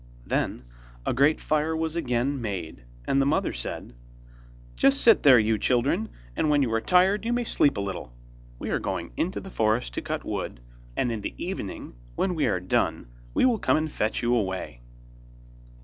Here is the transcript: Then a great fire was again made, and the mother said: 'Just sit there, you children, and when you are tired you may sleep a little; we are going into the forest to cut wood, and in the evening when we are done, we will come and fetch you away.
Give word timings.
Then 0.25 0.65
a 1.05 1.13
great 1.13 1.39
fire 1.39 1.77
was 1.77 1.95
again 1.95 2.41
made, 2.41 2.85
and 3.05 3.21
the 3.21 3.25
mother 3.27 3.53
said: 3.53 3.93
'Just 4.75 4.99
sit 5.01 5.21
there, 5.21 5.37
you 5.37 5.59
children, 5.59 6.09
and 6.35 6.49
when 6.49 6.63
you 6.63 6.73
are 6.73 6.81
tired 6.81 7.23
you 7.23 7.31
may 7.31 7.43
sleep 7.43 7.77
a 7.77 7.81
little; 7.81 8.11
we 8.57 8.71
are 8.71 8.79
going 8.79 9.11
into 9.15 9.39
the 9.39 9.51
forest 9.51 9.93
to 9.93 10.01
cut 10.01 10.23
wood, 10.25 10.59
and 10.97 11.11
in 11.11 11.21
the 11.21 11.35
evening 11.37 11.93
when 12.15 12.33
we 12.33 12.47
are 12.47 12.59
done, 12.59 13.09
we 13.35 13.45
will 13.45 13.59
come 13.59 13.77
and 13.77 13.91
fetch 13.91 14.23
you 14.23 14.35
away. 14.35 14.81